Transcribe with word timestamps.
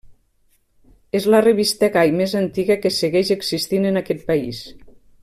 És 1.19 1.27
la 1.35 1.41
revista 1.45 1.89
gai 1.97 2.15
més 2.21 2.35
antiga 2.41 2.79
que 2.87 2.93
segueix 2.99 3.33
existint 3.39 3.87
en 3.91 4.03
aquest 4.05 4.29
país. 4.33 4.67